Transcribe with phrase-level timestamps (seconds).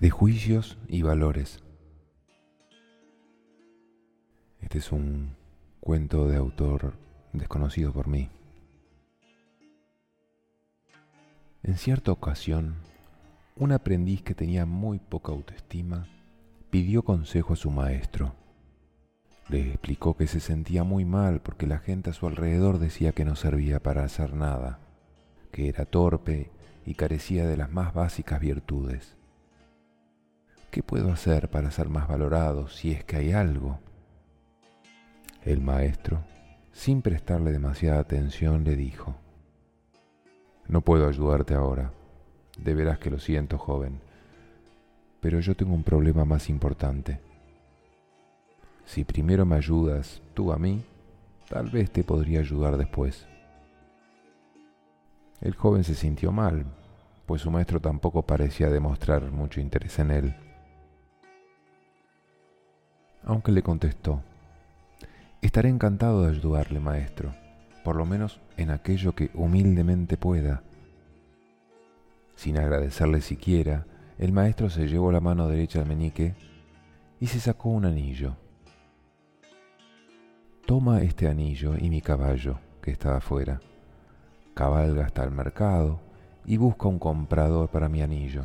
[0.00, 1.62] de juicios y valores.
[4.60, 5.36] Este es un
[5.80, 6.94] cuento de autor
[7.34, 8.30] desconocido por mí.
[11.62, 12.76] En cierta ocasión,
[13.56, 16.08] un aprendiz que tenía muy poca autoestima
[16.70, 18.34] pidió consejo a su maestro.
[19.48, 23.24] Le explicó que se sentía muy mal porque la gente a su alrededor decía que
[23.24, 24.78] no servía para hacer nada,
[25.50, 26.50] que era torpe
[26.86, 29.16] y carecía de las más básicas virtudes.
[30.70, 33.80] ¿Qué puedo hacer para ser más valorado si es que hay algo?
[35.44, 36.22] El maestro,
[36.70, 39.16] sin prestarle demasiada atención, le dijo,
[40.68, 41.92] No puedo ayudarte ahora.
[42.56, 44.00] De veras que lo siento, joven.
[45.20, 47.20] Pero yo tengo un problema más importante.
[48.84, 50.82] Si primero me ayudas tú a mí,
[51.48, 53.26] tal vez te podría ayudar después.
[55.40, 56.64] El joven se sintió mal,
[57.26, 60.34] pues su maestro tampoco parecía demostrar mucho interés en él
[63.24, 64.22] aunque le contestó,
[65.42, 67.34] Estaré encantado de ayudarle, maestro,
[67.82, 70.62] por lo menos en aquello que humildemente pueda.
[72.36, 73.86] Sin agradecerle siquiera,
[74.20, 76.34] el maestro se llevó la mano derecha al meñique
[77.20, 78.36] y se sacó un anillo.
[80.66, 83.62] Toma este anillo y mi caballo, que está afuera.
[84.52, 86.00] Cabalga hasta el mercado
[86.44, 88.44] y busca un comprador para mi anillo.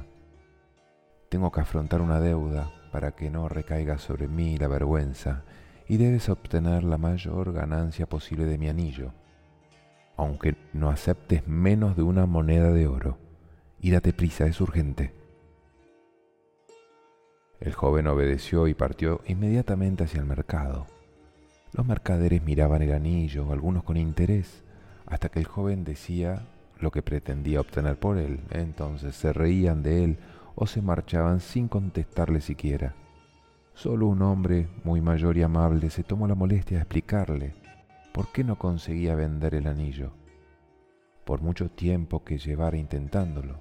[1.28, 5.44] Tengo que afrontar una deuda para que no recaiga sobre mí la vergüenza,
[5.90, 9.12] y debes obtener la mayor ganancia posible de mi anillo,
[10.16, 13.18] aunque no aceptes menos de una moneda de oro.
[13.82, 15.25] Y date prisa, es urgente.
[17.60, 20.88] El joven obedeció y partió inmediatamente hacia el mercado.
[21.74, 24.64] Los mercaderes miraban el anillo, algunos con interés,
[25.06, 26.48] hasta que el joven decía
[26.80, 28.40] lo que pretendía obtener por él.
[28.52, 30.18] Entonces se reían de él
[30.56, 32.96] o se marchaban sin contestarle siquiera.
[33.74, 37.54] Solo un hombre muy mayor y amable se tomó la molestia de explicarle
[38.14, 40.14] por qué no conseguía vender el anillo,
[41.26, 43.60] por mucho tiempo que llevara intentándolo.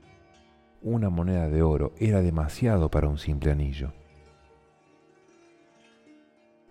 [0.84, 3.93] Una moneda de oro era demasiado para un simple anillo.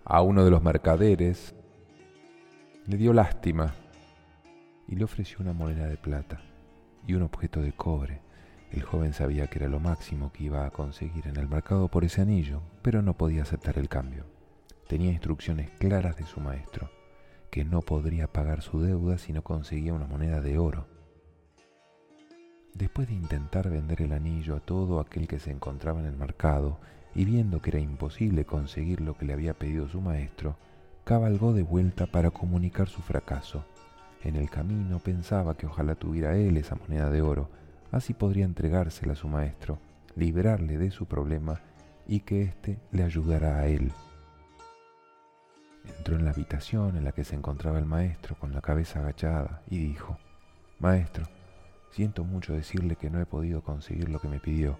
[0.06, 1.54] A uno de los mercaderes
[2.86, 3.74] le dio lástima
[4.88, 6.40] y le ofreció una moneda de plata
[7.06, 8.24] y un objeto de cobre
[8.74, 12.02] el joven sabía que era lo máximo que iba a conseguir en el mercado por
[12.02, 14.26] ese anillo, pero no podía aceptar el cambio.
[14.88, 16.90] Tenía instrucciones claras de su maestro,
[17.52, 20.88] que no podría pagar su deuda si no conseguía una moneda de oro.
[22.74, 26.78] Después de intentar vender el anillo a todo aquel que se encontraba en el mercado
[27.14, 30.56] y viendo que era imposible conseguir lo que le había pedido su maestro,
[31.04, 33.64] cabalgó de vuelta para comunicar su fracaso.
[34.22, 37.48] En el camino pensaba que ojalá tuviera él esa moneda de oro,
[37.94, 39.78] Así podría entregársela a su maestro,
[40.16, 41.60] librarle de su problema
[42.08, 43.92] y que éste le ayudara a él.
[45.98, 49.62] Entró en la habitación en la que se encontraba el maestro con la cabeza agachada
[49.70, 50.18] y dijo,
[50.80, 51.28] Maestro,
[51.94, 54.76] siento mucho decirle que no he podido conseguir lo que me pidió.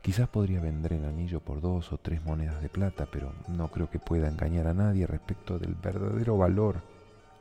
[0.00, 3.90] Quizás podría vender el anillo por dos o tres monedas de plata, pero no creo
[3.90, 6.80] que pueda engañar a nadie respecto del verdadero valor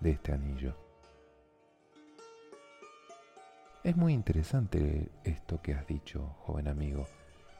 [0.01, 0.75] de este anillo.
[3.85, 7.07] Es muy interesante esto que has dicho, joven amigo.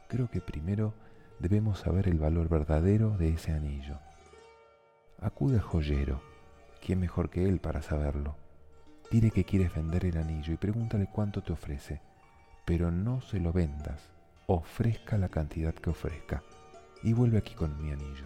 [0.09, 0.94] Creo que primero
[1.40, 3.97] debemos saber el valor verdadero de ese anillo.
[5.22, 6.22] Acude al joyero.
[6.85, 8.35] ¿Quién mejor que él para saberlo?
[9.12, 12.01] Dile que quieres vender el anillo y pregúntale cuánto te ofrece.
[12.66, 14.01] Pero no se lo vendas.
[14.47, 16.44] Ofrezca la cantidad que ofrezca.
[17.03, 18.25] Y vuelve aquí con mi anillo.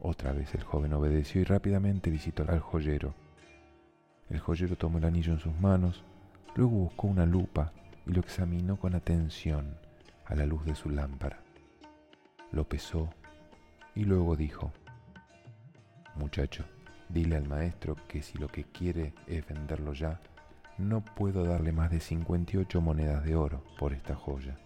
[0.00, 3.14] Otra vez el joven obedeció y rápidamente visitó al joyero
[4.30, 6.02] el joyero tomó el anillo en sus manos,
[6.54, 7.72] luego buscó una lupa
[8.06, 9.76] y lo examinó con atención
[10.24, 11.40] a la luz de su lámpara.
[12.50, 13.10] Lo pesó
[13.94, 14.72] y luego dijo,
[16.14, 16.64] Muchacho,
[17.08, 20.20] dile al maestro que si lo que quiere es venderlo ya,
[20.78, 24.56] no puedo darle más de 58 monedas de oro por esta joya.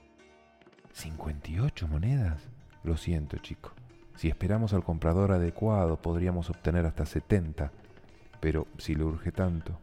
[0.95, 2.43] ¿58 monedas?
[2.83, 3.73] Lo siento, chico.
[4.17, 7.71] Si esperamos al comprador adecuado, podríamos obtener hasta 70
[8.41, 9.79] pero si le urge tanto.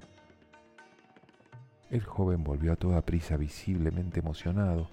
[1.90, 4.90] El joven volvió a toda prisa visiblemente emocionado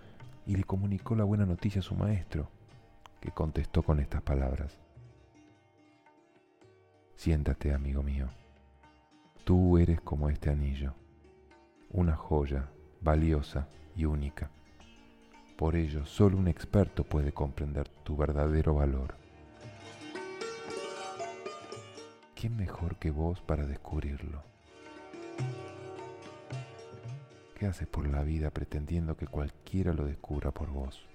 [0.46, 2.50] y le comunicó la buena noticia a su maestro,
[3.20, 4.78] que contestó con estas palabras.
[7.22, 8.30] Siéntate, amigo mío.
[9.44, 10.92] Tú eres como este anillo,
[11.90, 12.68] una joya
[13.00, 14.50] valiosa y única.
[15.56, 19.14] Por ello, solo un experto puede comprender tu verdadero valor.
[22.34, 24.42] ¿Quién mejor que vos para descubrirlo?
[27.56, 31.11] ¿Qué haces por la vida pretendiendo que cualquiera lo descubra por vos?